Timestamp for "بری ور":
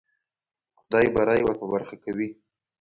1.15-1.55